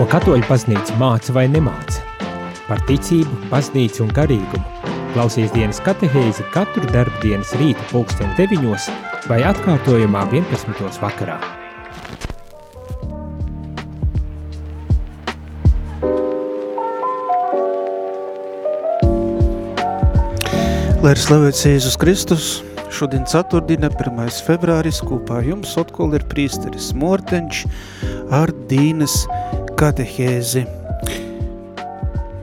[0.00, 2.00] Ko katoļu baznīca māca vai nemāca?
[2.64, 4.86] Par ticību, baznīcu un garīgumu.
[5.12, 8.86] Klausies dienas katehēzi katru darbu dienas rītu pulksteni deviņos
[9.28, 11.02] vai atkārtojumā 11.
[11.02, 11.36] vakarā.
[21.04, 22.48] Lai ir slavēts Jēzus Kristus,
[22.90, 24.32] Šodien ceturtdiena, 1.
[24.48, 27.66] februāris, kopā jums atkal ir prīsteris Morteņš
[28.34, 29.26] ar Dīnas
[29.80, 30.60] katehēzi.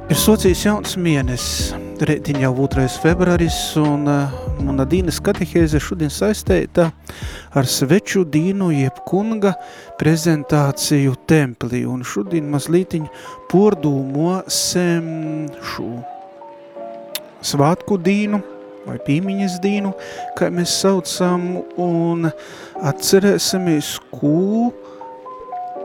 [0.08, 1.76] Ir socijas jauns mēnesis,
[2.08, 2.86] reitiņ jau 2.
[3.04, 4.34] februāris, un uh,
[4.64, 6.88] mana Dīnas katehēze šodien saistēta
[7.54, 9.54] ar sveču Dīnu jeb kunga
[10.02, 13.05] prezentāciju templī, un šodien mazlītiņ
[13.54, 15.06] pordūmosim
[15.76, 15.92] šo
[17.45, 18.42] svātku Dīnu,
[18.88, 19.94] vai pīmiņas dīnu,
[20.40, 22.31] kā mēs saucam, un
[22.81, 24.72] atcerēsimies, ko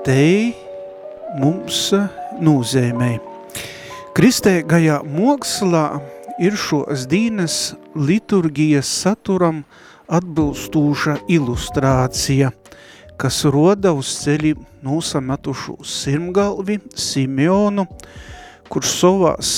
[0.07, 0.23] te
[1.39, 1.91] mums
[2.43, 3.17] nozīmē.
[4.13, 5.87] Kristēgajā mokslā
[6.43, 7.57] ir šos dīnes
[7.97, 9.63] liturgijas saturam
[10.13, 12.51] atbilstūša ilustrācija,
[13.17, 17.87] kas roda uz ceļi nosametušu sirmgalvi Simeonu,
[18.69, 19.55] kurš savās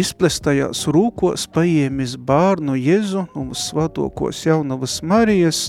[0.00, 5.66] izplestajās rūkos paiemis bārnu Jezu un svatokos jaunavas Marijas,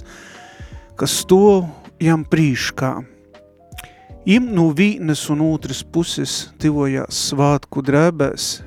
[0.96, 1.66] kas stov
[2.00, 3.11] jam prīškā.
[4.26, 8.62] Im no vīnes un otras puses tivojās svātku drēbēs,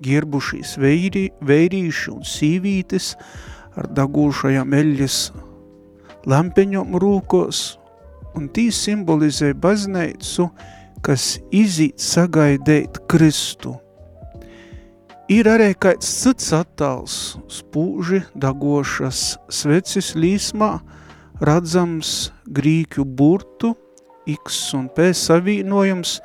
[0.00, 3.12] gierbušīs veiri, veirīši un sīvītes
[3.76, 5.18] ar dagūšajām eļļas
[6.32, 7.64] lampeņom rūkos,
[8.36, 10.48] un tī simbolizē bazneicu,
[11.04, 13.76] kas izīt sagaidēt Kristu–
[15.26, 17.14] Ir arī kāds cits attēls,
[17.50, 20.76] spūži dagošas svecis līsmā,
[21.42, 23.72] redzams grīķu burtu,
[24.26, 26.20] X un P savienojums,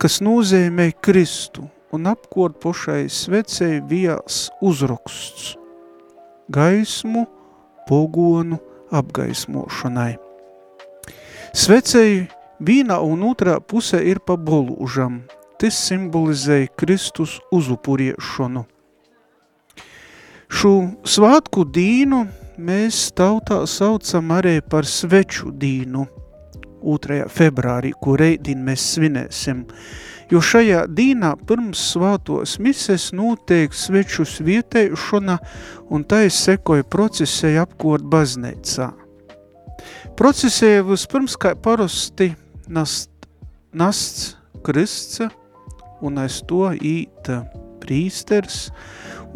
[0.00, 5.54] kas nozīmē Kristu, un apkot pošai svecei vijās uzraksts–
[6.56, 7.24] gaismu,
[7.88, 8.58] pogonu
[8.94, 10.12] apgaismošanai.
[11.56, 12.26] Svecei
[12.60, 15.22] vīnā un otrā pusē ir pa bolūžam–
[15.56, 18.66] Tas simbolizēja Kristus uzupuriešanu.
[20.52, 20.72] Šo
[21.08, 22.18] svātku dīnu
[22.60, 26.04] mēs tautā saucam arī par sveču dīnu
[26.86, 27.24] 2.
[27.32, 29.64] februārī, ko reidin mēs svinēsim,
[30.30, 35.38] jo šajā dīnā pirms svātos mises notiek svečus vietēšana
[35.90, 38.92] un tai sekoja procesēja apkot baznīcā.
[40.16, 42.30] Procesēja vispirms kā parasti
[42.72, 43.10] nast,
[43.74, 45.20] nasts krists,
[46.00, 47.30] un aiz to īt
[47.82, 48.70] prīsters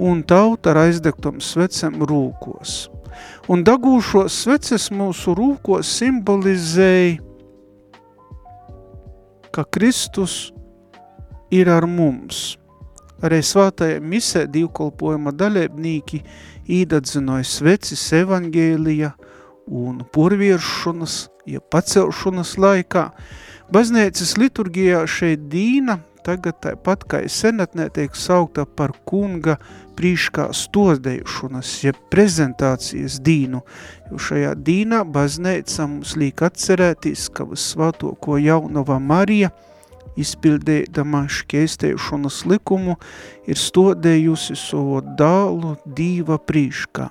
[0.00, 2.88] un tauta ar aizdegtom svecem rūkos.
[3.50, 7.19] Un dagūšos sveces mūsu rūkos simbolizēja,
[9.53, 10.53] ka Kristus
[11.50, 12.56] ir ar mums.
[13.21, 16.22] Arī svātajā misē divkolpojuma daļēbnīki
[16.71, 19.12] īdadzinoja svecis evangēlija
[19.66, 23.11] un purvieršanas, ja pacelšanas laikā.
[23.71, 29.56] Baznēcas liturgijā šeit dīna tagad tāpat kā senatnē tiek saukta par kunga
[29.98, 33.60] prīškā stodējušanas, ja prezentācijas dīnu,
[34.10, 39.53] jo šajā dīnā bazneica mums liek atcerēties, ka visvāto, ko jaunava Marija,
[40.20, 42.98] izpildēdama šķēstējušanas likumu,
[43.47, 47.10] ir stodējusi savu dālu dīva prīškā.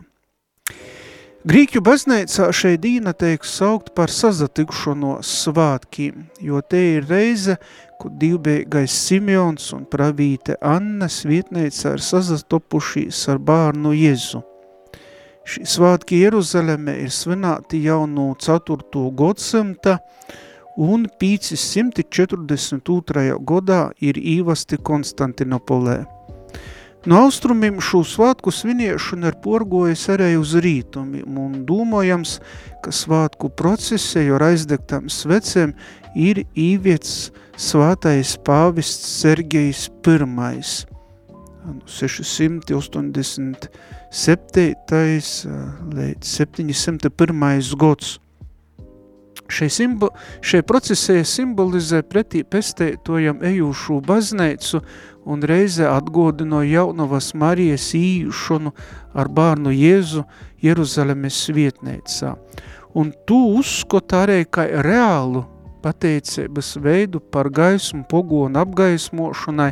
[1.47, 7.55] Grīķu baznīcā šeit dīna tiek saukt par sazatikšanos svātkiem, jo te ir reize,
[7.95, 14.43] kur divbēgais Simeons un pravīte Anna svietneica ir sazatopušīs ar bārnu Jezu.
[15.47, 19.07] Šī svātki Jeruzalemē ir svinēti jau no 4.
[19.23, 20.03] godsimta
[20.75, 23.39] un 542.
[23.39, 26.18] godā ir īvasti Konstantinopolē.
[27.07, 32.39] No austrumiem šo svātku sviniešana ir porgojas arī uz rītumiem un domājams,
[32.83, 35.71] ka svātku procesē, jo aizdegtām svecēm
[36.19, 40.59] ir īvietas svātais pāvists Sergejs I.
[41.87, 43.69] 687.
[45.95, 47.75] līdz 701.
[47.77, 48.19] gods.
[49.49, 50.11] Šai, simbo,
[50.45, 54.83] šai procesē simbolizē pretī pestētojam ejūšu bazneicu
[55.29, 58.73] un reize atgodino jaunavas Marijas ījušanu
[59.13, 60.25] ar bārnu Jēzu
[60.65, 62.35] Jeruzalemes vietneicā.
[62.97, 65.45] Un tu uzskot arī kā reālu
[65.83, 69.69] pateicības veidu par gaismu pogonu apgaismošanai,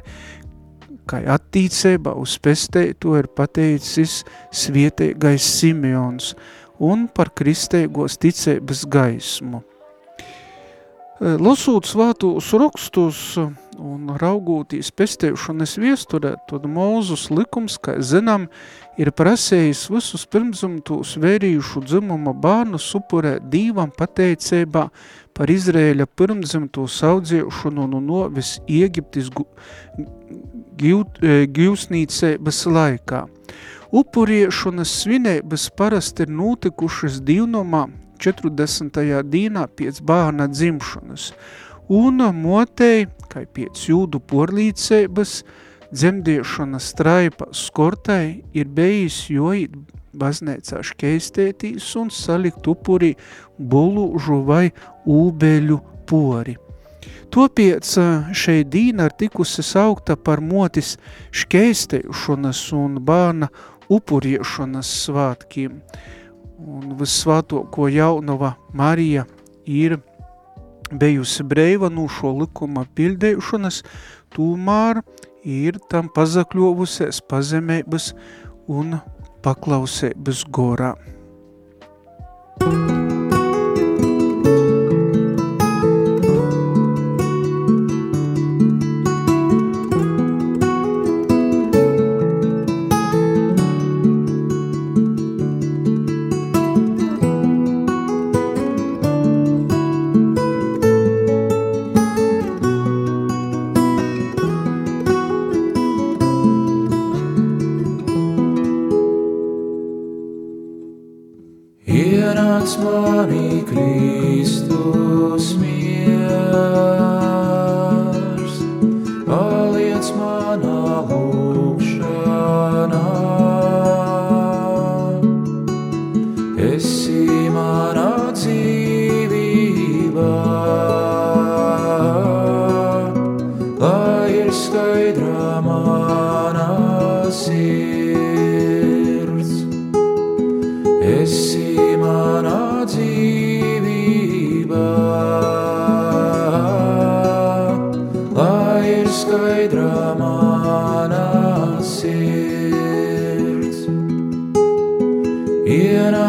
[1.07, 4.21] kā attīcībā uz pestēto ir pateicis
[4.51, 6.31] svietēgais Simeons–
[6.80, 9.63] un par kristēgos ticības gaismu.
[11.18, 13.40] Lasūt svātos rakstus
[13.81, 18.46] un raugūtīs pestēšanas viesturē, tad Mūzus likums, kā zinām,
[19.02, 24.88] ir prasējis visus pirmzumtūs vērījušu dzimuma bārnu supurē dīvam pateicībā
[25.34, 29.34] par Izrēļa pirmzimtū saudziešanu un novis Iegiptis
[30.78, 33.25] gīvsnīcēbas laikā.
[33.90, 37.88] Upuriešanas svinēbas parasti ir notikušas divnomā
[38.18, 39.00] 40.
[39.24, 41.31] dīnā pēc bērna dzimšanas,
[41.94, 45.42] un motei, kā pēc jūdu porlīcības,
[45.92, 49.75] dzemdiešanas straipa skortai ir bijis joīt
[50.18, 53.14] baznēcā škeistētīs un salikt upurī
[53.58, 54.66] bulužu vai
[55.06, 55.80] ūbeļu
[56.10, 56.58] pori.
[57.31, 57.88] Topiec
[58.36, 60.96] šeit dīna ir tikusi saukta par motis
[61.36, 63.52] škeistēšanas un bērna
[63.88, 65.80] upuriešanas svātkiem–
[66.57, 69.25] un visvātoko jaunava Marija
[69.65, 69.98] ir
[70.92, 73.81] bijusi breiva no šo likuma pildējušanas,
[74.36, 75.01] tūmār
[75.44, 78.13] ir tam pazakļovusies pazemēbas
[78.68, 79.00] un
[79.44, 80.95] paklausēbas gorā.
[82.60, 82.97] Thank you.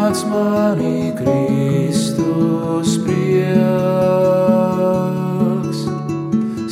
[0.09, 3.59] nāc manī Kristus prieks,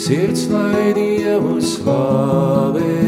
[0.05, 3.06] sirds lai Dievu slavētu.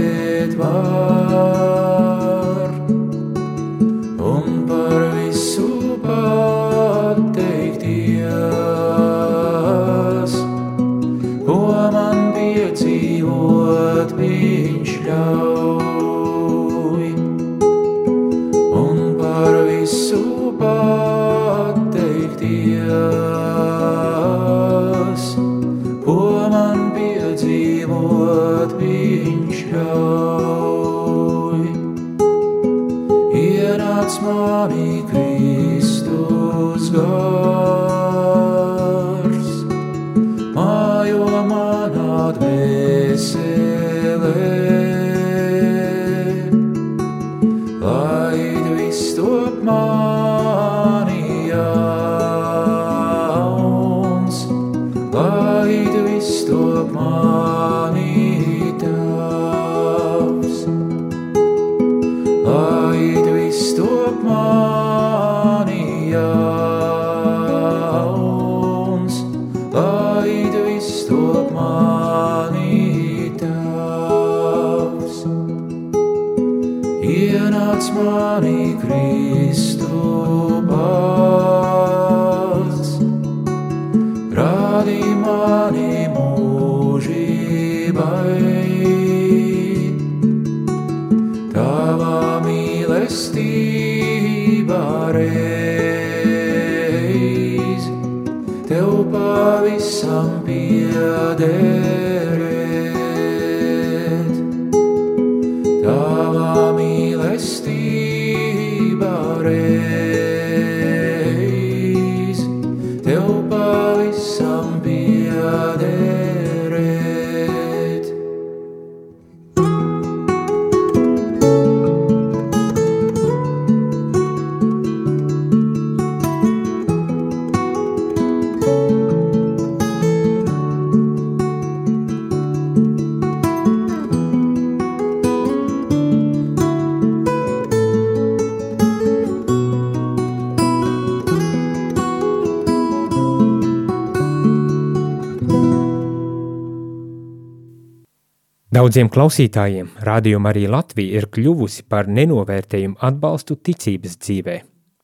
[148.89, 154.55] Daudziem klausītājiem rādījuma arī Latvija ir kļuvusi par nenovērtējumu atbalstu ticības dzīvē.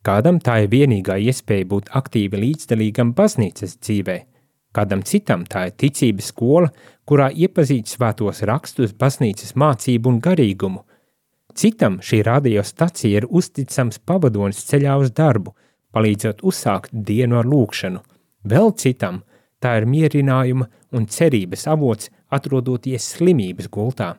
[0.02, 4.16] Kādam tā ir vienīgā iespēja būt aktīvi līdzdalīgam baznīcas dzīvē,
[4.74, 6.72] kādam citam tā ir ticības skola,
[7.06, 10.82] kurā iepazīt svētos rakstus, baznīcas mācību un garīgumu.
[11.54, 15.54] Citam šī radiostacija ir uzticams pavadonis ceļā uz darbu,
[15.94, 18.02] palīdzot uzsākt dienu ar lūkšanu.
[18.50, 19.22] Vēl citam
[19.62, 24.16] tā ir mierinājuma un cerības avots atrodoties slimības gultā.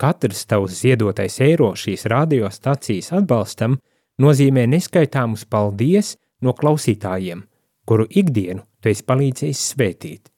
[0.00, 3.76] Katrs tavs ziedotais eiro šīs radiostacijas atbalstam
[4.20, 7.44] nozīmē neskaitāmus paldies no klausītājiem,
[7.86, 10.32] kuru ikdienu tu esi palīdzējis svētīt,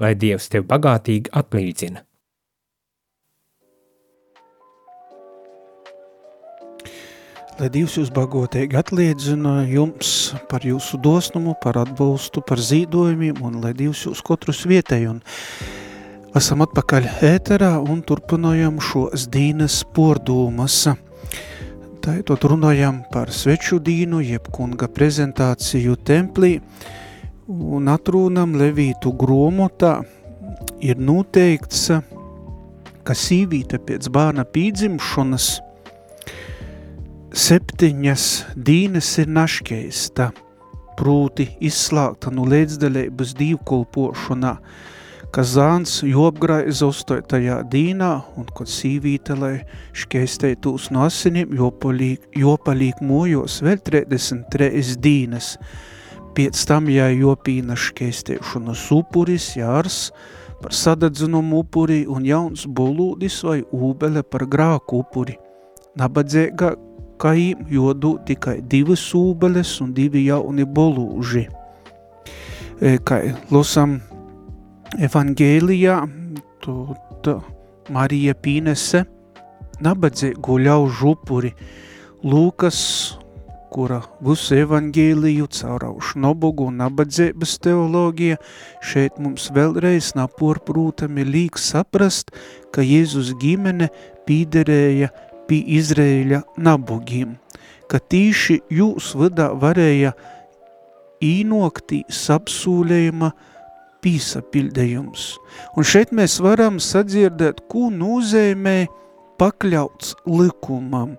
[0.00, 2.02] lai Dievs tev bagātīgi atlīdzina.
[7.60, 13.74] Lai Dievs jūs bagotīgi atliedzina jums par jūsu dosnumu, par atbalstu, par zīdojumiem un lai
[13.76, 15.20] Dievs jūs kotrus vietēji un
[16.32, 20.78] Esam atpakaļ ēterā un turpinājam šos dīnes pordūmas.
[22.00, 26.54] Tātad runājam par sveču dīnu, jeb kunga prezentāciju templī,
[27.52, 29.98] un atrūnam Levītu gromotā
[30.80, 31.90] ir noteikts,
[33.04, 35.50] ka sīvīte pēc bērna pīdzimšanas
[37.44, 40.30] septiņas dīnes ir naškeista,
[40.96, 44.54] prūti izslāgta no līdzdaļības dīvkolpošanā,
[45.32, 49.54] ka zāns jopgraiza uzstotajā dīnā un kad sīvīte, lai
[49.96, 55.54] škeisteitos no asinim, jopalīk, jopalīk mojos vēl 33 dīnes.
[56.36, 60.10] Pēc tam jājopīna škeisteišanas upuris, jārs
[60.62, 65.38] par sadedzinumu upuri un jauns bolūdis vai ūbele par grāku upuri.
[65.96, 66.74] Nabadzēgā
[67.20, 71.48] kaim jodu tikai divas ūbeles un divi jauni bolūži.
[72.82, 73.20] E, kā
[73.52, 74.00] losam
[75.00, 75.96] evangēlijā
[76.62, 77.28] tad
[77.92, 79.04] Marija Pīnese
[79.82, 81.52] nabadzīgu ļaužu župuri
[82.22, 82.78] Lūkas,
[83.72, 88.38] kura visu evangēliju cauraušu nobogu un nabadzības teoloģija,
[88.84, 92.30] šeit mums vēlreiz naporprūtami līk saprast,
[92.70, 93.88] ka Jēzus ģimene
[94.28, 95.10] pīderēja
[95.48, 97.34] pie Izrēļa nabogiem,
[97.90, 100.12] ka tīši jūs vadā varēja
[101.22, 103.48] īnoktī sapsūlējuma uh,
[104.02, 105.28] pīsapildējums.
[105.76, 108.86] Un šeit mēs varam sadzirdēt, ko nozīmē
[109.40, 111.16] pakļauts likumam,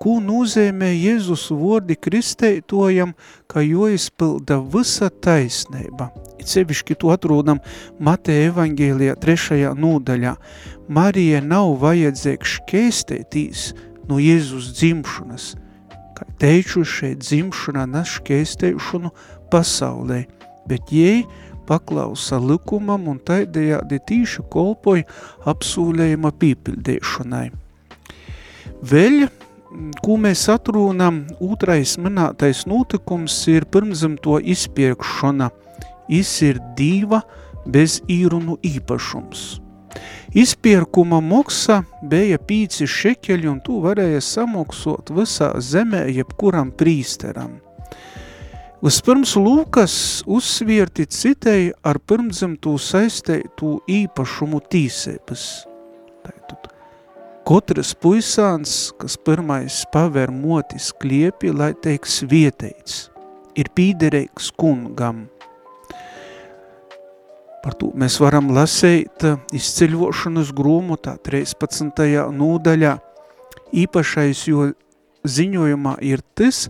[0.00, 3.12] ko nozīmē Jēzus vordi kristeitojam,
[3.50, 6.10] ka jo izpilda visa taisnība.
[6.40, 7.60] It sevišķi to atrodam
[7.98, 10.34] Mateja evangēlijā trešajā nūdaļā.
[10.88, 13.70] Marija nav vajadzīgs šķēstētīs
[14.08, 15.54] no Jēzus dzimšanas,
[16.16, 19.12] kā teiču šeit dzimšana nes šķēstēšanu
[19.52, 20.22] pasaulē,
[20.70, 21.24] bet jai
[21.68, 25.06] paklausa likumam un taidējādi tīši kolpoja
[25.52, 27.48] apsūlējuma pīpildēšanai.
[28.86, 29.26] Vēl,
[30.04, 35.50] ko mēs atrūnam, otrais minētais notikums ir pirmzem to izpirkšana.
[36.08, 37.24] Is ir diva
[37.66, 39.56] bez īrunu īpašums.
[40.36, 47.56] Izpirkuma moksa bija pīci šekeļi un tu varēja samoksot visā zemē jebkuram prīsteram.
[48.84, 49.92] Vispirms Lūkas
[50.28, 55.44] uzsvierti citēja ar pirmdzimtū saisteitu īpašumu tīsēpas.
[56.26, 56.66] Tātad,
[57.48, 63.06] katrs puisāns, kas pirmais paver motis kliepi, lai teiks vieteids,
[63.56, 65.24] ir pīderīgs kungam.
[67.64, 69.24] Par to mēs varam lasēt
[69.56, 72.04] izceļošanas grūmotā 13.
[72.36, 72.92] nūdaļā.
[73.72, 74.68] Īpašais jo
[75.24, 76.66] ziņojumā ir tas,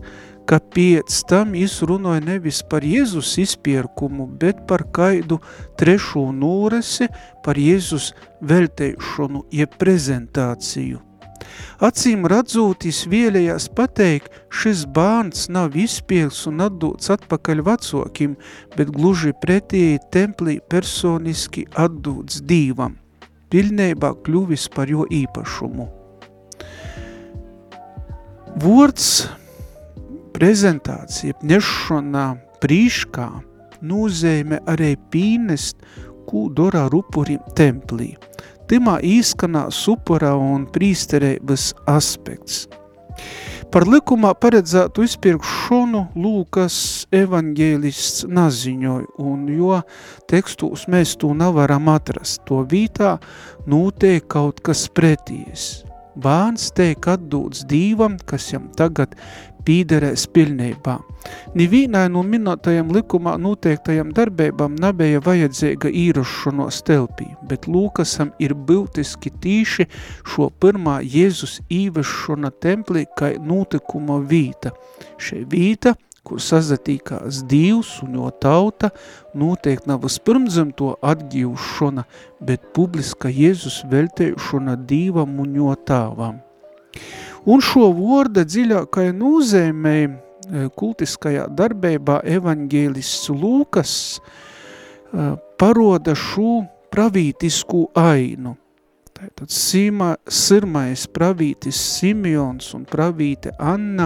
[0.47, 5.41] ka pēc tam izrunāja nevis par Jēzus izpierkumu, bet par kaidu
[5.79, 7.09] trešo nūresi,
[7.43, 8.13] par Jēzus
[8.47, 11.03] veltēšanu, jeb prezentāciju.
[11.83, 18.33] Acīm radzūtis vielējās pateikt, šis bērns nav izpiels un atdots atpakaļ vecokim,
[18.75, 22.97] bet gluži pretēji templī personiski atdots dīvam,
[23.53, 25.91] pilnībā kļuvis par jo īpašumu.
[28.57, 29.27] Vords
[30.37, 33.27] prezentācija, nešana prīškā
[33.81, 35.81] nozīmē arī pīnest,
[36.27, 38.13] ko dara ar upurim templī.
[38.67, 42.65] Timā īskanās upura un prīsterības aspekts.
[43.71, 46.77] Par likumā paredzētu izpirkšanu Lūkas
[47.15, 49.81] evaņģēlists naziņoja, un jo
[50.31, 53.17] tekstūs mēs to nevaram atrast, to vītā
[53.67, 55.83] nūtiek kaut kas preties.
[56.17, 59.13] bērns teik atdūts dīvam, kas jam tagad
[59.67, 60.97] pīderēs pilnībā.
[61.59, 69.89] Nivīnai no minētajam likumā noteiktajam darbībām nebija vajadzīga īrušanos telpī, bet Lūkasam ir būtiski tīši
[70.23, 74.71] šo pirmā Jēzus īvešana templī kā notikuma vīta.
[75.19, 75.97] Šī vīta–
[76.27, 78.91] kur sazatīkās Dievs un jo tauta,
[79.37, 82.03] noteikti nav pirmdzimto atgīvšana,
[82.43, 86.41] bet publiska Jēzus veltēšana Dievam un jo tāvam.
[87.47, 90.11] Un šo vorda dziļākai nozīmē e,
[90.75, 98.57] kultiskajā darbībā evaņģēlists Lūkas e, paroda šo pravītisku ainu.
[99.17, 104.05] Tātad sima, sirmais pravītis Simeons un pravīte Anna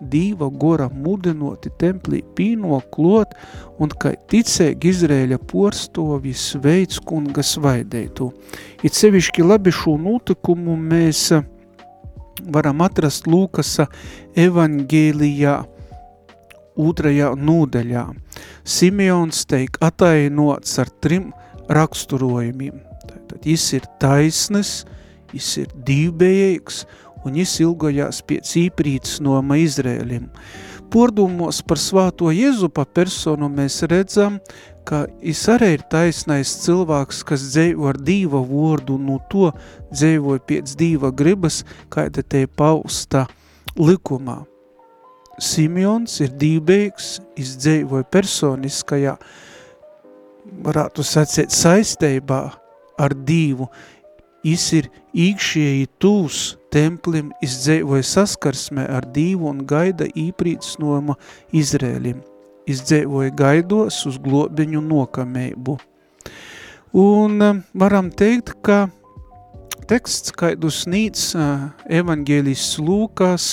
[0.00, 3.36] dīva gora mudinoti templī pīno klot
[3.78, 8.32] un kai ticēgi Izrēļa porstovi sveic kungas vaideitu.
[8.82, 11.46] It sevišķi labi šo notikumu mēs eh,
[12.54, 13.88] varam atrast Lūkasa
[14.38, 15.56] evangēlijā
[16.78, 18.04] otrajā nūdaļā.
[18.68, 21.32] Simeons teik atainots ar trim
[21.72, 22.78] raksturojumiem.
[23.08, 24.84] Tātad jis ir taisnes,
[25.34, 26.84] jis ir dīvbējīgs
[27.26, 30.28] un jis ilgojās pēc īprītas noma Izrēlim.
[30.88, 34.38] Pordumos par svāto Jezupa personu mēs redzam,
[34.88, 39.50] ka jis arī ir taisnais cilvēks, kas dzēvo ar dīva vordu, no to
[39.92, 41.60] dzēvoja pēc dīva gribas,
[41.92, 43.26] kāda te pausta
[43.76, 44.38] likumā.
[45.38, 49.18] Simeons ir dībīgs, izdzēvoja personiskajā,
[50.64, 52.40] varētu sacēt, saistībā
[52.98, 53.68] ar dīvu,
[54.46, 54.86] Jis ir
[55.18, 61.16] īkšieji tūs templim, izdzēvoja saskarsmē ar dīvu un gaida īprīts noma
[61.50, 62.20] Izrēlim.
[62.68, 65.78] Izdzēvoja gaidos uz globiņu nokamēbu.
[66.98, 68.86] Un eh, varam teikt, ka
[69.88, 71.66] teksts, kaidu snīts eh,
[71.98, 73.48] evaņģēlis Lūkas,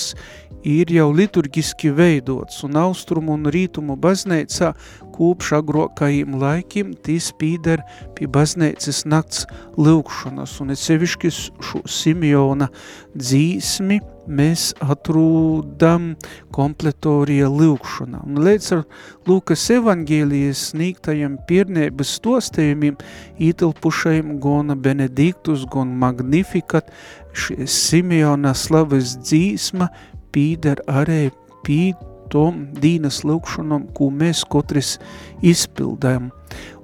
[0.66, 4.74] ir jau liturgiski veidots, un austrumu un rītumu baznēcā
[5.16, 7.84] kopš agrokajiem laikiem tīs pīder
[8.18, 9.46] pie baznēcas nakts
[9.78, 12.68] lūkšanas, un es sevišķi šo Simeona
[13.16, 16.16] dzīsmi mēs atrūdam
[16.56, 18.24] kompletorija lūkšanā.
[18.26, 18.82] Un līdz ar
[19.30, 22.98] Lūkas evangēlijas sniegtajiem piernēbas stostējumiem
[23.42, 26.92] ītilpušajiem gona Benediktus, gon Magnificat,
[27.36, 29.90] Simeona slavas dzīsma
[30.36, 31.30] pīder arī
[31.66, 31.96] pīd
[32.32, 34.98] tom dīnas lūkšanam, ko mēs katrs
[35.46, 36.32] izpildām.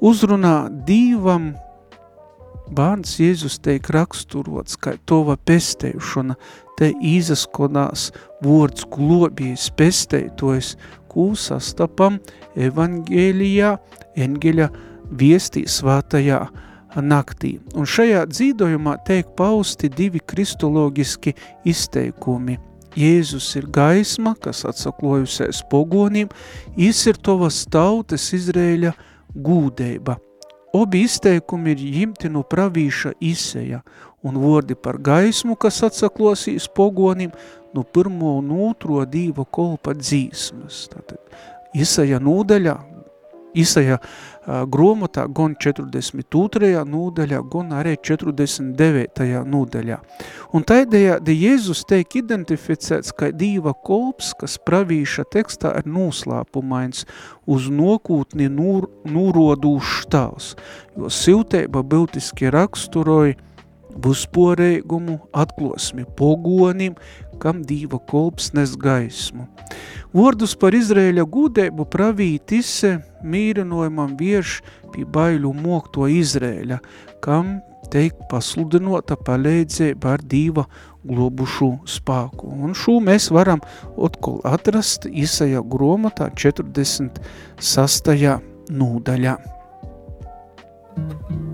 [0.01, 1.51] Uzrunā dīvam
[2.71, 6.37] bērns Jēzus teik raksturots, kā tova pestēšana,
[6.79, 8.09] te izaskonās
[8.45, 10.75] vords globijas pestētojas,
[11.11, 12.17] ko sastapam
[12.55, 13.75] evangēlijā,
[14.15, 14.71] engeļa
[15.19, 16.45] viestī svātajā
[17.03, 17.57] naktī.
[17.75, 21.35] Un šajā dzīdojumā teik pausti divi kristologiski
[21.67, 22.59] izteikumi–
[22.97, 26.27] Jēzus ir gaisma, kas atsaklojusies pogonīm,
[26.75, 28.91] jis ir tovas tautas Izrēļa
[29.31, 30.17] gūdeiba.
[30.75, 33.81] Obi izteikumi ir jimti no pravīša Iseja,
[34.23, 37.31] un vordi par gaismu, kas atsaklosīs pogonim,
[37.75, 40.85] no pirmo un otro dīva kolpa dzīsmas.
[40.91, 41.19] Tātad
[41.75, 42.75] Iseja nūdaļā,
[43.55, 46.71] Isaja uh, gromotā gan 42.
[46.89, 49.27] nūdaļā, gan arī 49.
[49.45, 49.99] nūdaļā.
[50.57, 57.05] Un taidējādi Jēzus teik identificēts kā dīva kolps, kas pravīša tekstā ir nūslāpumains
[57.45, 60.55] uz nokūtni nūr, nūrodūšs tavs,
[60.97, 63.37] jo silteiba būtiski raksturoja
[63.91, 66.95] busporēgumu, atklosmi pogonim,
[67.41, 69.47] kam dīva kolps nes gaismu.
[70.15, 72.71] Vordus par Izrēļa gudēbu pravītis
[73.23, 74.59] mīrinojumam vierš
[74.93, 76.81] pie baiļu mokto Izrēļa,
[77.23, 77.59] kam
[77.91, 80.65] teik pasludinota palīdzība ar dīva
[81.07, 82.51] globušu spāku.
[82.51, 83.63] Un šo mēs varam
[83.97, 88.11] otkol atrast Isaja gromatā 46.
[88.71, 89.39] nūdaļā.
[90.93, 91.50] Thank you.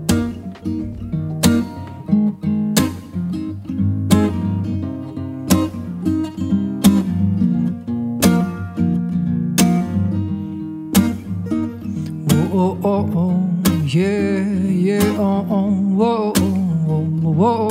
[12.60, 17.04] Oh, oh, oh, yeah, yeah, oh, oh, whoa, oh,
[17.38, 17.68] whoa,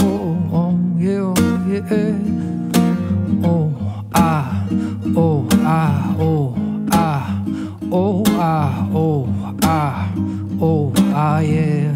[0.53, 1.33] oh, yeah,
[1.67, 4.67] yeah, oh, ah,
[5.15, 6.55] oh, ah, oh,
[6.91, 7.43] ah,
[7.91, 10.13] oh, ah, oh, ah,
[10.61, 11.93] oh, ah, yeah.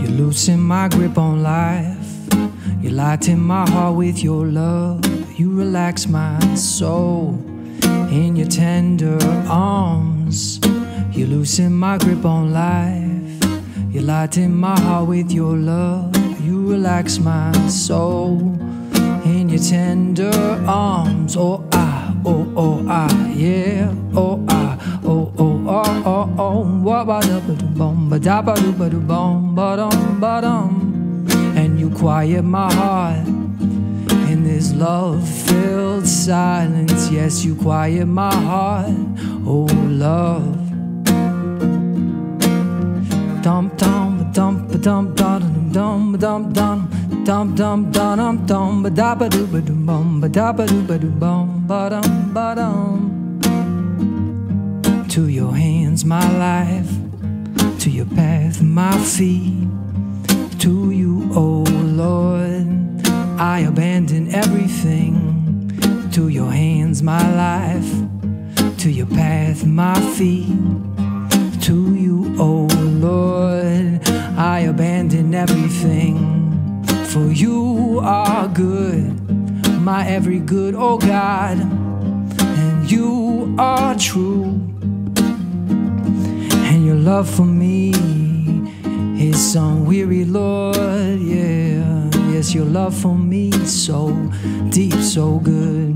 [0.00, 1.94] You're losing my grip on life.
[2.80, 5.04] You lighten my heart with your love.
[5.38, 7.42] You relax my soul
[8.10, 10.60] in your tender arms.
[11.12, 13.92] You loosen my grip on life.
[13.92, 16.14] You lighten my heart with your love.
[16.46, 18.38] you relax my soul
[19.24, 20.30] in your tender
[20.66, 21.36] arms.
[21.36, 23.92] Oh, ah, oh, oh, ah, yeah.
[24.14, 26.80] Oh, ah, oh, oh, oh, oh, oh.
[26.82, 30.20] What ba da ba do bum ba da ba do ba do bum ba dum
[30.20, 31.26] ba dum.
[31.56, 33.35] And you quiet my heart
[34.46, 37.10] this love filled silence.
[37.10, 38.94] Yes, you quiet my heart.
[39.44, 39.66] Oh,
[40.06, 40.56] love.
[43.42, 44.54] Dum dum dum
[48.46, 51.90] dum ba da ba do ba bum ba da ba do ba do bum ba
[51.90, 52.98] dum ba dum.
[55.08, 56.90] To your hands, my life.
[57.80, 59.68] To your path, my feet.
[60.60, 61.64] To you, oh
[62.02, 62.66] Lord,
[63.38, 65.78] I abandon everything.
[66.12, 68.78] To your hands, my life.
[68.78, 70.56] To your path, my feet.
[71.62, 74.00] To you, oh Lord,
[74.38, 76.84] I abandon everything.
[77.06, 79.20] For you are good,
[79.80, 84.44] my every good, oh God, and you are true.
[86.68, 87.90] And your love for me
[89.18, 91.75] is unweary, Lord, yeah.
[92.36, 94.10] Yes, your love for me so
[94.68, 95.94] deep, so good.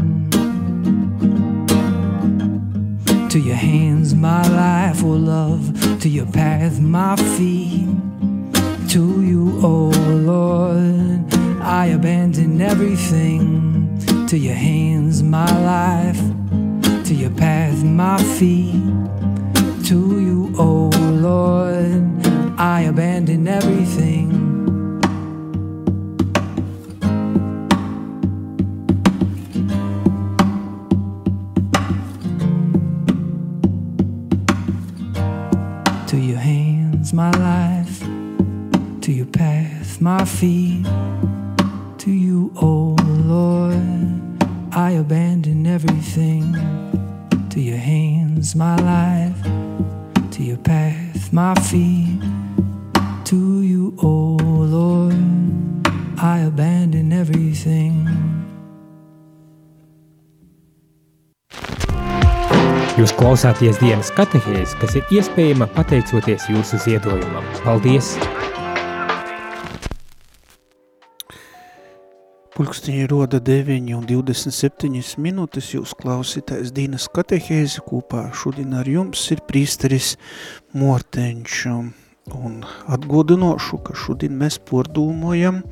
[3.31, 6.01] To your hands, my life will love.
[6.01, 7.87] To your path, my feet.
[8.89, 9.91] To you, oh
[10.25, 11.27] Lord,
[11.61, 13.99] I abandon everything.
[14.29, 16.23] To your hands, my life.
[17.05, 18.83] To your path, my feet.
[19.89, 20.89] To you, oh
[21.21, 22.03] Lord,
[22.59, 24.20] I abandon everything.
[36.11, 38.01] To your hands, my life.
[39.03, 40.85] To your path, my feet.
[41.99, 44.43] To you, oh Lord,
[44.73, 46.57] I abandon everything.
[47.51, 49.41] To your hands, my life.
[50.33, 52.10] To your path, my feet.
[63.31, 67.45] Klausāties dienas katehēzi, kas ir iespējama pateicoties jūsu ziedojumam.
[67.63, 68.09] Paldies!
[72.57, 79.45] Pulkstiņi roda 9 un 27 minūtes jūs klausītājs Dīnas katehēzi kopā šodien ar jums ir
[79.47, 80.17] prīsteris
[80.75, 82.59] Morteņš un
[82.91, 85.63] atgodinošu, ka šodien mēs pordūmojam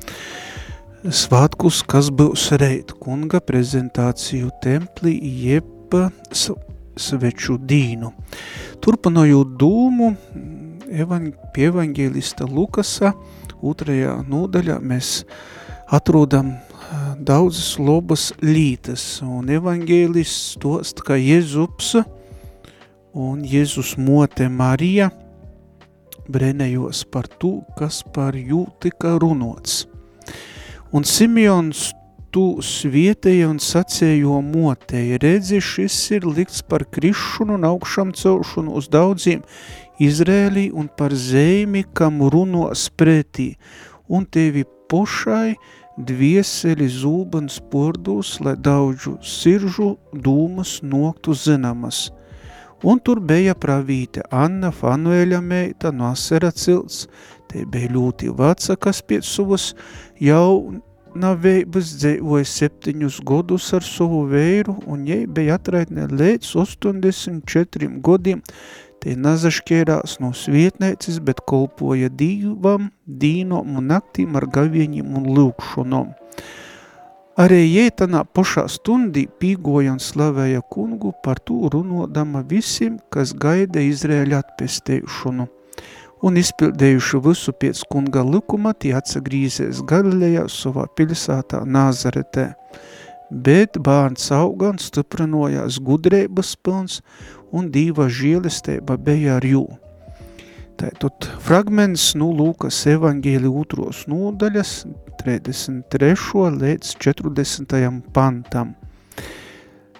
[1.03, 5.67] svātkus, kas būs reit kunga prezentāciju templī jeb
[6.99, 8.11] s- sveču dīnu.
[8.83, 10.15] Turpinojot dūmu
[11.53, 13.13] pie evaņģēlista Lukasa
[13.61, 15.23] otrajā nodaļā mēs
[15.91, 16.57] atrodam
[17.19, 21.95] daudzas lobas lītas, un evaņģēlists tost, ka Jēzups
[23.13, 25.11] un Jēzus mote Marija
[26.29, 29.87] brenējos par to, kas par jū tika runots.
[30.93, 31.91] Un Simeons
[32.33, 38.89] tūs vietēja un sacējo motei, redzi, šis ir likts par krišanu un augšam celšanu uz
[38.91, 39.43] daudziem
[39.99, 43.49] Izrēlī un par zemi, kam runos pretī,
[44.07, 45.57] un tevi pošai
[45.99, 52.07] dvieseli zūbans pordūs, lai daudžu siržu dūmas noktu zinamas.
[52.79, 57.09] Un tur bija pravīte Anna Fanuēļa meita no Asera cilts,
[57.51, 59.73] te bija ļoti vaca, kas pēc savas
[60.23, 60.79] jau
[61.17, 68.43] navējības dzīvoja septiņus godus ar savu vēru, un jai bija atraitne līdz 84 godiem,
[68.99, 76.09] te nazašķērās no svietnēcis, bet kolpoja divam, dīnom un naktīm ar gavieņiem un lūkšanom.
[77.39, 84.43] Arī jētanā pašā stundī pīgoja un slavēja kungu par to runodama visiem, kas gaida Izrēļa
[84.43, 85.47] atpestējušanu.
[86.19, 92.49] Un izpildējuši visu pēc kunga likuma, tie atsagrīzies Galilejā savā pilsētā Nāzaretē.
[93.29, 96.99] Bet bērns auga un stiprinojās gudrības pilns,
[97.55, 99.63] un dīva žēlestība bija ar jū.
[100.79, 104.73] Tātad fragments no Lūkas evaņģēli otros nodaļas
[105.19, 106.15] 33.
[106.55, 107.75] līdz 40.
[108.15, 108.75] pantam.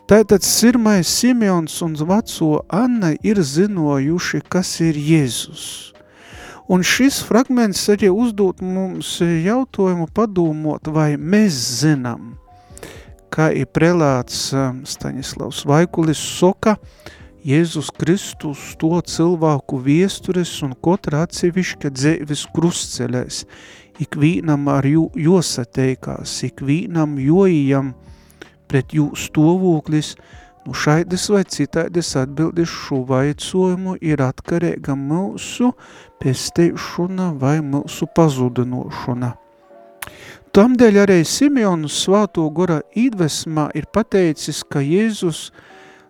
[0.09, 5.93] Tātad sirmais Simeons un veco Anna ir zinojuši, kas ir Jēzus.
[6.69, 12.35] Un šis fragments arī uzdot mums jautājumu padomot, vai mēs zinām,
[13.33, 16.75] kā ir prelāts um, Staņislavs Vaikulis soka,
[17.41, 23.41] Jēzus Kristus to cilvēku viestures un katra atsevišķa dzēvis krustceļais.
[24.05, 27.95] Ikvīnam ar jū, josateikās, ikvīnam joījam
[28.69, 35.73] pret jū stāvoklis, nu šaidas vai citaidas atbildes šo vaicojumu ir atkarīga mūsu
[36.21, 39.33] pesteišana vai mūsu pazudinošana.
[40.49, 45.51] Tamdēļ arī Simeonu svāto gora īdvesmā ir pateicis, ka Jēzus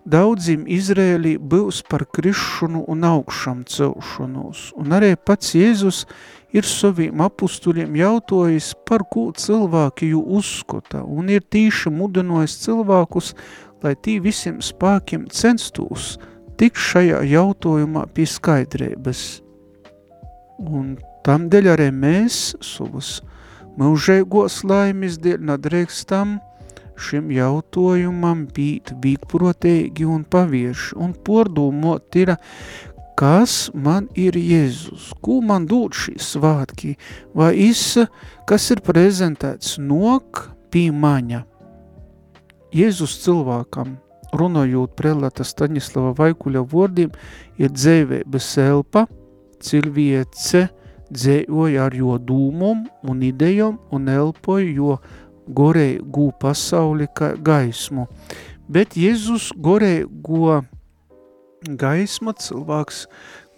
[0.08, 6.06] daudzim Izrēlī būs par krišanu un augšam celšanos, un arī pats Jēzus
[6.56, 13.34] ir saviem apustuļiem jautojis, par ko cilvēki jū uzskota, un ir tīši mudinojis cilvēkus,
[13.84, 16.18] lai tī visiem spākiem censtos
[16.60, 19.24] tik šajā jautājumā pie skaidrības.
[20.60, 23.20] Un tamdēļ arī mēs savus
[23.80, 26.38] mūžēgos laimes dēļ nadrēkstam
[27.00, 32.34] šim jautājumam būt vīkprotēgi un pavieši un pordūmot ir,
[33.20, 36.96] kas man ir Jēzus, ko man dod šī svātki,
[37.36, 37.98] vai is,
[38.48, 41.46] kas ir prezentēts nok pie maņa.
[42.76, 43.96] Jēzus cilvēkam,
[44.38, 47.14] runājot prelata Staņislava Vaikuļa vārdiem,
[47.58, 49.08] ir dzēvības elpa,
[49.66, 50.68] cilvēce
[51.10, 55.00] dzējoja ar jo dūmum un idejom un elpoja jo
[55.50, 58.06] gorēju gū pasauli kā gaismu.
[58.70, 60.60] Bet Jēzus gorēju go
[61.66, 63.08] gaisma cilvēks,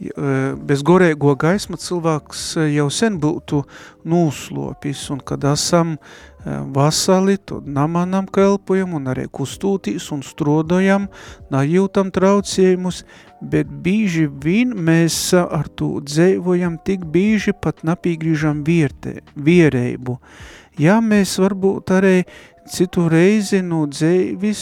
[0.02, 3.62] bez gorēgo gaisma cilvēks e, jau sen būtu
[4.10, 6.00] nūslopis, un kad esam e,
[6.74, 11.06] vasali, tad namanam kelpojam un arī kustūtīs un strodojam,
[11.54, 13.04] najūtam traucējumus,
[13.42, 20.18] bet bīži vien mēs ar to dzēvojam tik bīži pat napīgrīžam vierte, viereibu.
[20.82, 22.16] Jā, mēs varbūt arī
[22.72, 24.62] citu reizi no dzēvis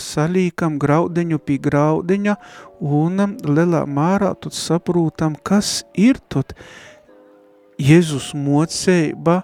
[0.00, 2.36] salīkam graudiņu pie graudiņa
[2.84, 6.52] un lielā mārā tad saprūtam, kas ir tad
[7.80, 9.42] Jēzus moceiba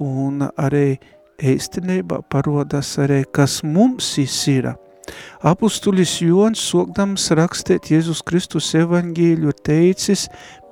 [0.00, 0.98] un arī
[1.40, 4.16] eistenībā parodas arī, kas mums
[4.48, 4.72] ir.
[5.42, 10.26] Apustulis Jons sokdams rakstēt Jēzus Kristus evaņģīļu teicis,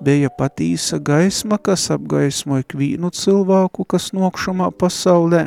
[0.04, 5.46] bija patīsa gaisma, kas apgaismoja kvīnu cilvēku, kas nokšamā pasaulē,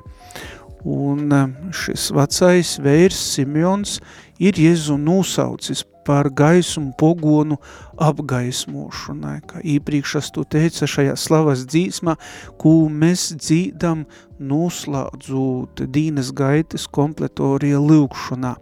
[0.87, 1.31] un
[1.75, 3.99] šis vecais vērs Simeons
[4.41, 7.59] ir Jēzu nosaucis par gaismu pogonu
[8.01, 12.15] apgaismošanai, kā īpriekšas tu teica šajā slavas dzīsmā,
[12.57, 14.07] ko mēs dzīdam
[14.41, 18.55] noslādzot dīnas gaitas kompletorija lūkšanā.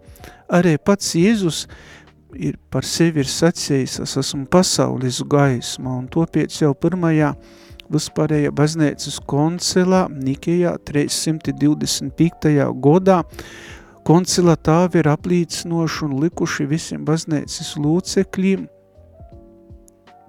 [0.52, 1.64] Arī pats Jēzus
[2.36, 7.32] ir par sevi ir sacījis, es esmu pasaules gaisma, un to pēc jau pirmajā
[7.90, 12.56] vispārējā baznīcas koncilā Nikejā 325.
[12.80, 13.20] godā
[14.06, 18.64] Koncila tāvi ir aplīcinoši un likuši visiem baznīcas lūcekļiem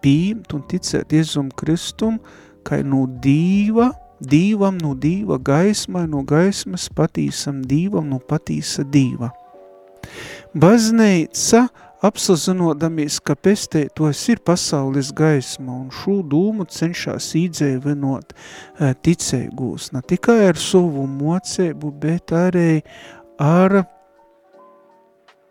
[0.03, 2.17] pieņemt un ticēt Jēzum Kristum,
[2.67, 9.31] kā no dīva, dīvam no dīva gaismai, no gaismas patīsam dīvam no patīsa dīva.
[10.51, 11.67] Baznīca
[12.05, 20.39] apsazinodamies, ka pestētos ir pasaules gaisma un šo dūmu cenšas īdzēvinot e, ticēgūs, ne tikai
[20.49, 22.81] ar savu mocēbu, bet arī
[23.41, 23.83] ar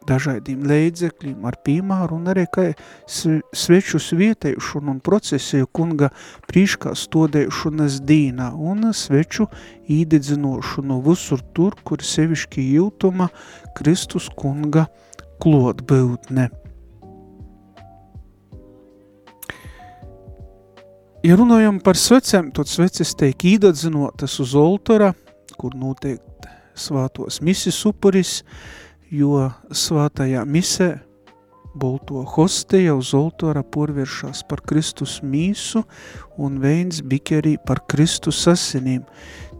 [0.08, 2.66] dažādiem leidzekļiem, ar pīmāru un arī kā
[3.06, 6.10] sveču svietējušanu un procesiju kunga
[6.50, 9.46] prīškā stodējušanas dīnā un sveču
[9.90, 13.30] īdedzinošanu visur tur, kur sevišķi jūtuma
[13.76, 14.88] Kristus kunga
[15.40, 16.48] klotbūtne.
[21.20, 25.10] Ja runājam par svecēm, tad sveces tiek īdedzinotas uz oltora,
[25.60, 28.38] kur noteikti svātos misis upuris,
[29.12, 30.94] jo svātajā misē
[31.74, 35.84] bolto hostija uz oltora porvēršās par Kristus mīsu
[36.40, 39.04] un veins bikerī par Kristus asinīm.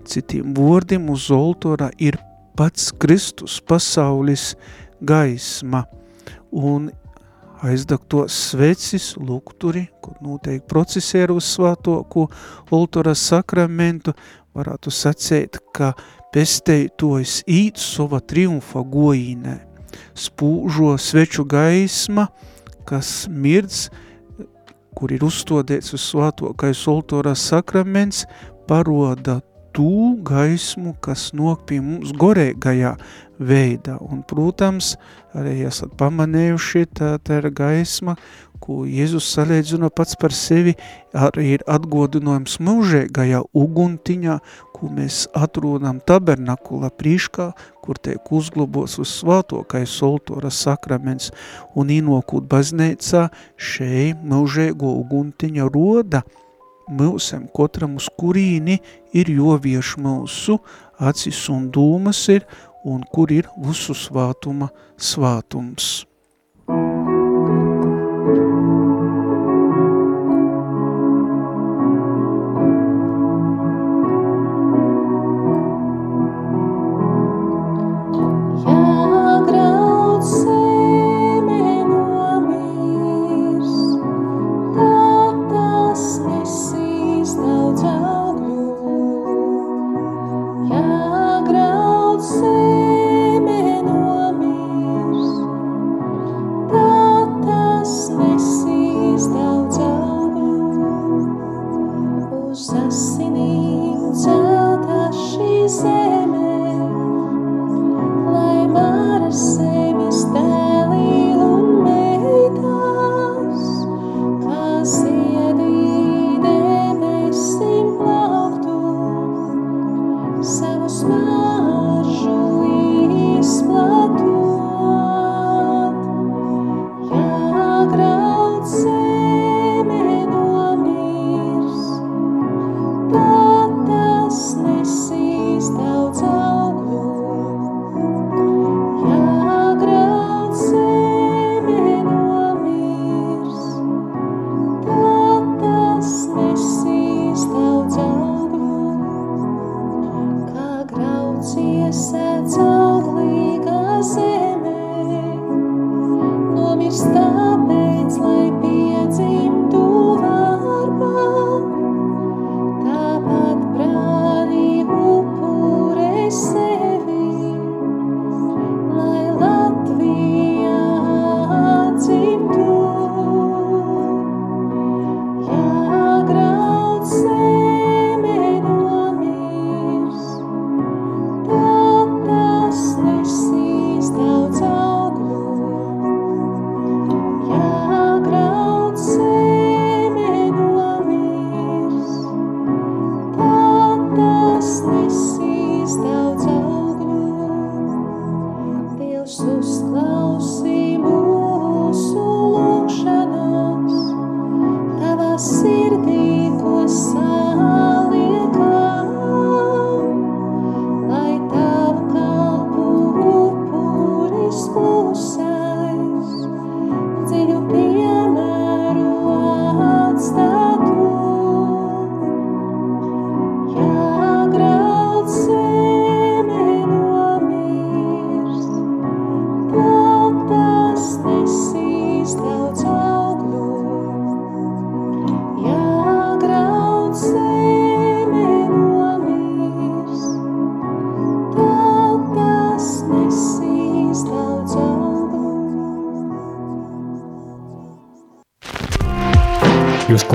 [0.09, 2.19] Citiem vārdiem uz oltora ir
[2.57, 4.55] pats Kristus pasaules
[5.01, 5.85] gaisma
[6.51, 6.91] un
[7.63, 12.27] aizdagtos svecis, lukturi, kur noteikti procesēru uz svātoku
[12.73, 14.15] oltora sakramentu,
[14.57, 15.93] varētu sacēt, ka
[16.35, 19.59] pesteitojas īt sova triumfa gojīnē,
[20.17, 22.29] spūžo sveču gaisma,
[22.89, 23.89] kas mirdz,
[24.97, 28.25] kur ir uzstodēts uz svātokais oltorā sakraments,
[28.69, 29.41] paroda
[29.81, 32.93] tū gaismu, kas nok pie mums gorēgajā
[33.41, 33.97] veidā.
[34.05, 34.95] Un, protams,
[35.33, 38.17] arī esat pamanējuši, tā, tā ir gaisma,
[38.61, 40.75] ko Jēzus salīdzina pats par sevi,
[41.17, 44.37] arī ir atgodinājums mūžēgajā uguntiņā,
[44.77, 47.49] ko mēs atrodam tabernakula prīškā,
[47.81, 51.33] kur tiek uzglabos uz svātokais oltora sakraments
[51.73, 56.25] un inokūt baznīcā šeit mūžēgo uguntiņa roda
[56.91, 58.81] mūsem kotram uz kurīni
[59.17, 60.59] ir jovieš mūsu
[60.99, 62.45] acis un dūmas ir,
[62.85, 66.10] un kur ir visu svātuma svātums.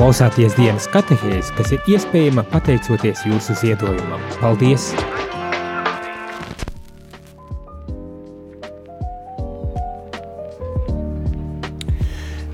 [0.06, 4.22] Klausāties dienas katehēzi, kas ir iespējama pateicoties jūsu ziedojumam.
[4.38, 4.84] Paldies!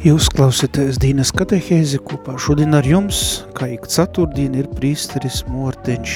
[0.05, 6.13] Jūs klausāties Dīnas katehēzi kopā šodien ar jums, kā ik ceturtdien ir prīsteris Morteņš.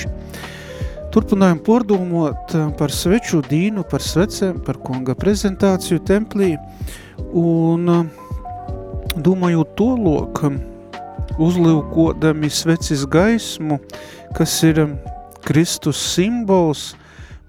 [1.12, 6.54] Turpinājam pordomot par sveču dīnu, par svecēm, par kunga prezentāciju templī
[7.36, 7.92] un
[9.20, 10.42] domājot to lok,
[11.42, 13.80] uzlūkodami svecis gaismu,
[14.38, 14.94] kas ir um,
[15.46, 16.94] Kristus simbols,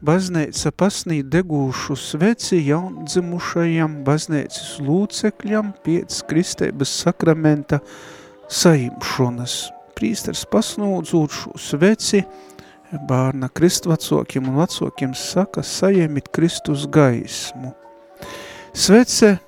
[0.04, 7.80] bazneica pasnīt degūšu sveci jaundzimušajam bazneicis lūcekļam pēc kristēbas sakramenta
[8.52, 9.56] saimšanas.
[9.96, 12.20] Prīsters pasnūdzot šo sveci,
[13.08, 17.72] bārna kristvacokiem un vacokiem saka, sajemit Kristus gaismu.
[18.76, 19.38] Svece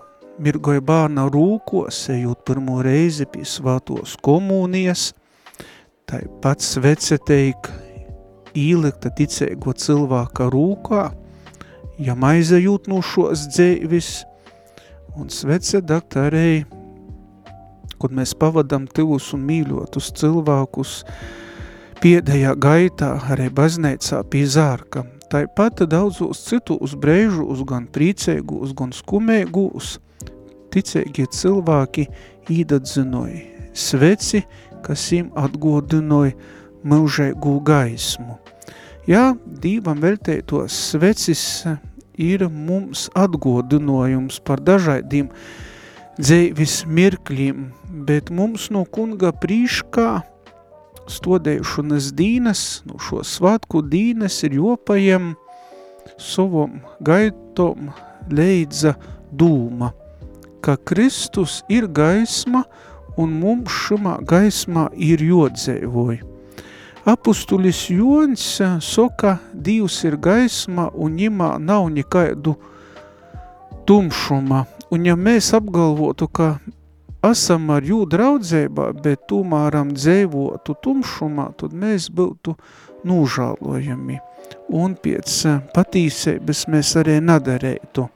[0.43, 5.13] mirgoja bārna rūkos, ejot pirmo reizi pie svātos komunijas,
[6.09, 7.71] tai pats sveceteik
[8.59, 11.05] īlikta ticēgo cilvēka rūkā,
[11.99, 14.13] ja maize jūt no šos dzēvis,
[15.19, 16.65] un svece daktarēji,
[17.99, 20.99] kad mēs pavadam tivus un mīļotus cilvēkus,
[21.99, 25.03] piedējā gaitā arī baznēcā pie zārka.
[25.29, 29.99] Tāpat daudzos citus brēžus, gan priecēgus, gan skumēgus,
[30.75, 32.09] ticīgie cilvēki
[32.53, 34.43] īdadzinoja sveci,
[34.83, 36.35] kas им atgodinoja
[36.89, 38.39] mūžēgu gaismu.
[39.09, 41.43] Jā, Dīvam veltētos svecis
[42.19, 45.31] ir mums atgodinojums par dažādiem
[46.19, 47.69] dzēvis mirkļiem,
[48.09, 50.11] bet mums no kunga prīškā
[51.09, 55.33] stodējušanas dīnes, nu šo svētku dīnes ir jopajiem
[56.21, 57.93] savam gaitom
[58.29, 58.93] leidza
[59.33, 59.93] dūma,
[60.61, 62.65] ka Kristus ir gaisma
[63.19, 66.25] un mums šumā gaismā ir jodzēvoja.
[67.09, 68.43] Apustulis Jons
[68.85, 72.53] soka, Dievs ir gaisma un ņimā nav nekaidu
[73.89, 74.67] tumšuma.
[74.93, 76.59] Un ja mēs apgalvotu, ka
[77.25, 82.55] esam ar jū draudzībā, bet tomēram dzēvotu tumšumā, tad mēs būtu
[83.09, 84.21] nūžālojami.
[84.77, 85.41] Un pēc
[85.73, 88.09] patīsības mēs arī nadarētu.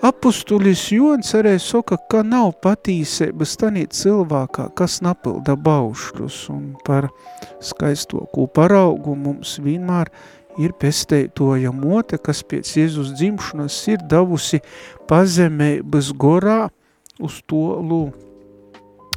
[0.00, 7.10] Apustulis Jons arī saka, ka nav patīsības tanī cilvēkā, kas napilda baušļus, un par
[7.60, 10.08] skaistoku paraugu mums vienmēr
[10.56, 14.62] ir pestētoja mote, kas pēc Jēzus dzimšanas ir davusi
[15.10, 16.62] pazemēbas gorā
[17.20, 18.29] uz to lūk.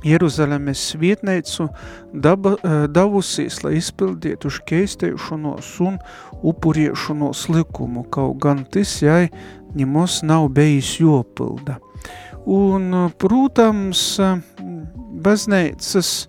[0.03, 1.69] Jeruzalemes svietneicu
[2.13, 5.99] daba, eh, davusīs, lai izpildītu škeistēšanos un
[6.43, 9.29] upuriešanos likumu, kaut gan tas jai
[9.75, 11.79] ņemos nav bijis jopilda.
[12.45, 14.19] Un, protams,
[15.23, 16.27] baznīcas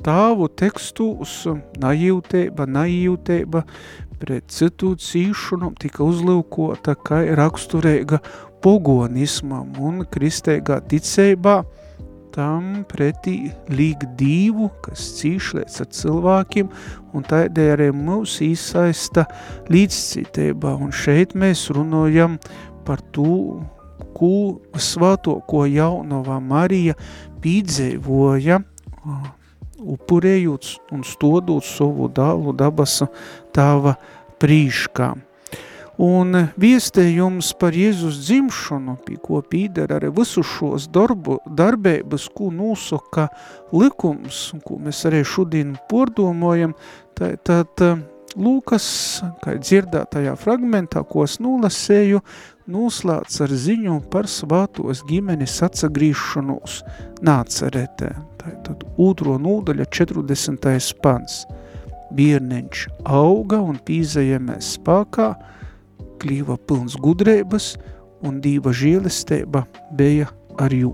[0.00, 1.44] tāvu tekstus
[1.76, 3.66] naivteiba, naivteiba
[4.20, 8.22] pret citu cīšanu tika uzlūkota kā raksturīga
[8.64, 11.60] pogonismam un kristēgā ticībā–
[12.34, 16.70] tam pretī līg divu, kas cīšliec ar cilvēkiem,
[17.14, 19.26] un tādēļ arī mūs īsaista
[19.72, 20.74] līdzcitībā.
[20.78, 22.38] Un šeit mēs runājam
[22.86, 23.60] par to,
[24.16, 24.34] ko
[24.80, 26.96] svāto, ko jaunavā Marija
[27.42, 28.60] pīdzēvoja,
[29.80, 33.00] upurējot un stodot savu dālu dabas
[33.56, 33.96] tāva
[34.40, 35.29] prīškām.
[36.00, 43.26] Un viestējums par Jēzus dzimšanu, pie ko pīdara arī visu šos darbu, darbības, ko nosaka
[43.76, 46.72] likums, ko mēs arī šodien pordomojam,
[47.18, 47.84] tad,
[48.38, 48.84] Lūkas,
[49.42, 52.20] kā dzirdētajā fragmentā, ko es nolasēju,
[52.70, 56.76] noslēdz ar ziņu par svātos ģimenes atsagrīšanos
[57.26, 58.12] nāceretē.
[58.38, 60.94] Tātad otro nūdaļa 40.
[61.02, 61.42] pants.
[62.14, 65.32] Bierneņš auga un pīzējamēs spākā,
[66.20, 67.74] kļīva pilns gudrības,
[68.26, 69.64] un dīva žēlestība
[69.96, 70.28] bija
[70.60, 70.92] ar jū.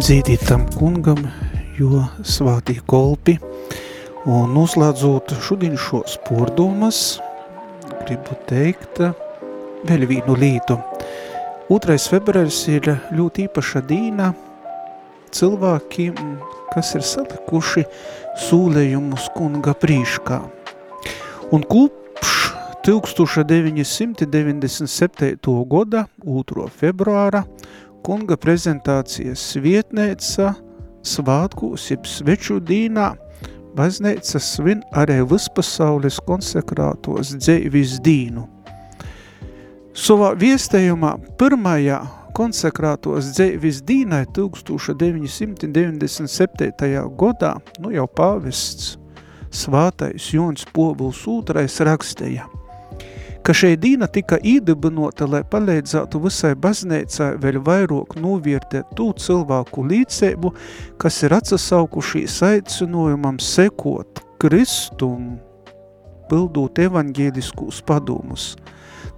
[0.00, 1.18] Dziedīt tam kungam,
[1.76, 3.34] jo svātī kolpi.
[4.24, 7.20] Un noslēdzot šodien šo spordomas,
[8.06, 9.00] gribu teikt
[9.88, 10.78] vēl vienu lītu.
[11.68, 11.98] 2.
[12.14, 14.26] februāris ir ļoti īpaša dīna
[15.36, 16.14] cilvēkiem,
[16.72, 17.82] kas ir salikuši
[18.46, 20.38] sūlējumus kunga prīškā.
[21.52, 22.30] Un kopš
[22.88, 25.36] 1997.
[25.68, 26.72] goda 2.
[26.80, 27.44] februāra
[28.04, 30.54] kunga prezentācijas vietnēca
[31.06, 33.14] svātkūs, jeb sveču dīnā,
[33.76, 38.42] bazneica svin arī vispasaules konsekrātos dzēvis dīnu.
[39.96, 42.00] Savā viestējumā pirmajā
[42.36, 45.66] konsekrātos dzēvis dīnai 1997.
[47.18, 48.98] godā, nu jau pāvests
[49.50, 52.44] svātais Jons Povuls ūtrais rakstēja–
[53.46, 60.52] ka šī dīna tika īdibinota, lai palīdzētu visai baznīcai vēl vairāk novērtēt tū cilvēku līdzēbu,
[61.00, 65.38] kas ir atsasaukušīs aicinojumam sekot Kristum,
[66.30, 68.54] pildot evaņģēliskūs padomus.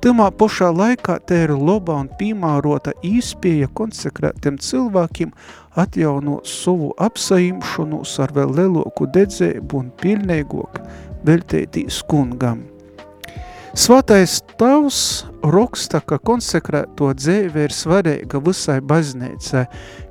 [0.02, 5.30] Timā pašā laikā te ir loba un pīmārota īspieja konsekrētiem cilvēkiem
[5.78, 10.82] atjaunot savu apsaimšanos ar vēl lieloku dedzēbu un pilnīgok
[11.22, 12.71] veltētīs kungam.
[13.74, 14.96] Svatais tavs
[15.48, 19.62] raksta, ka konsekrēto dzēve ir svarīga visai baznīcai,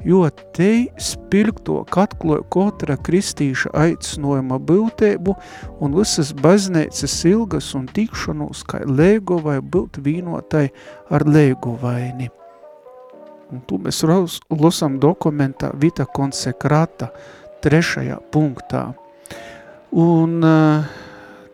[0.01, 0.24] jo
[0.57, 5.36] te spilgto katloja katra kristīša aicinojuma būtību
[5.78, 10.66] un visas baznīcas ilgas un tikšanos, kā lēgovai būt vīnotai
[11.14, 12.32] ar lēgovaini.
[13.53, 14.01] Un tu mēs
[14.49, 17.12] lasām dokumentā Vita konsekrāta
[17.62, 18.88] trešajā punktā.
[19.91, 20.91] Un uh,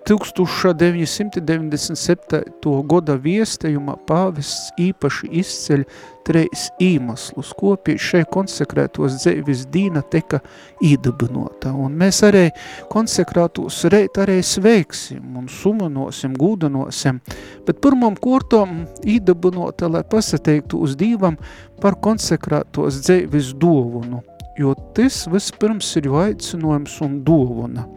[0.08, 2.88] 1997.
[2.88, 5.84] gada viestējumā pāvests īpaši izceļ
[6.28, 10.40] treis īmaslus, kopī šai konsekrētos dzēvis dīna teka
[10.84, 11.74] īdabinota.
[11.76, 12.52] Un mēs arī
[12.92, 17.20] konsekrātos reit arī sveiksim un sumanosim, gūdanosim,
[17.68, 21.36] bet pirmam kortom īdabinota, lai pasateiktu uz dīvam
[21.84, 24.24] par konsekrētos dzēvis dovunu,
[24.56, 27.84] jo tas vispirms ir jo aicinojums un dovuna–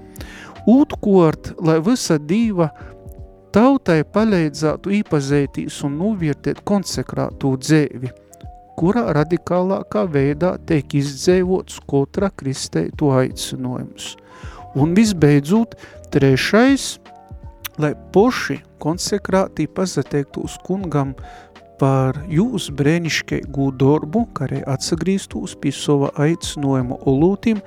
[0.68, 2.68] Ūtkort, lai visa dīva
[3.54, 8.10] tautai palīdzētu īpazētīs un novērtēt konsekrātu dzēvi,
[8.78, 14.14] kura radikālākā veidā tiek izdzēvots kotra kristeitu aicinojums.
[14.78, 15.74] Un visbeidzot,
[16.14, 16.98] trešais,
[17.80, 21.14] lai poši konsekrātī pazateiktos kungam
[21.80, 27.62] par jūsu brēniškaigu darbu, kā arī atsagrīstos pie sava aicinojuma olūtim,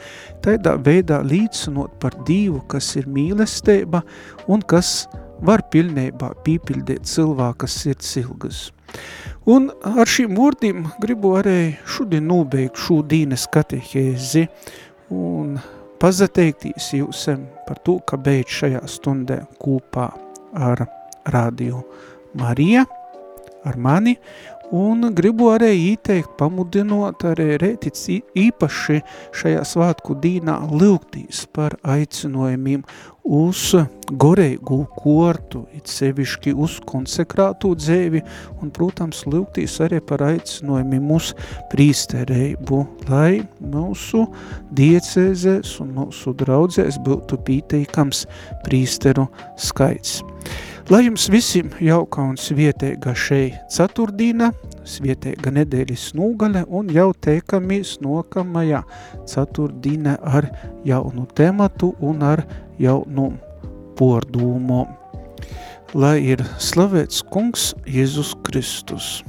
[0.46, 4.04] tādā veidā līdzinot par Dievu, kas ir mīlestība
[4.48, 5.08] un kas
[5.44, 8.68] var pilnībā pīpildēt cilvēka sirds ilgas.
[9.50, 14.46] Un ar šīm vārdiem gribu arī šodien nobeigt šodienas katehēzi
[15.12, 15.58] un
[16.00, 20.12] pazateiktīs jūsam par to, ka beidz šajā stundē kopā
[20.54, 20.86] ar
[21.34, 21.82] Radio
[22.38, 22.86] Marija,
[23.66, 24.18] ar mani,
[24.74, 28.00] un gribu arī ieteikt, pamudinot arī rētic
[28.42, 29.02] īpaši
[29.38, 32.82] šajā svātku dīnā lūgtīs par aicinojumiem
[33.24, 33.76] uz
[34.20, 38.24] goreigu kortu, it sevišķi uz konsekrātu dzēvi,
[38.60, 41.32] un, protams, lūgtīs arī par aicinojumiem uz
[41.72, 42.82] prīstereibu,
[43.14, 44.26] lai mūsu
[44.76, 48.26] diecēzēs un mūsu draudzēs būtu pīteikams
[48.66, 50.24] prīsteru skaits.
[50.92, 54.50] Lai jums visiem jauka un svietēga šeit ceturtdīna,
[54.84, 58.82] svietēga nedēļas nūgale un jau teikamies nokamajā
[59.24, 60.50] ceturtdīne ar
[60.84, 62.44] jaunu tematu un ar
[62.84, 63.30] jaunu
[63.96, 64.82] pordūmu.
[65.96, 69.22] Lai ir slavēts kungs Jēzus Kristus.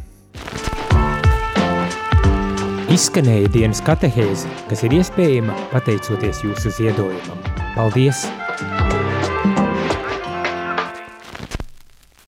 [2.91, 7.47] Izskanēja dienas katehēze, kas ir iespējama pateicoties jūsu ziedojumam.
[7.79, 8.27] Paldies!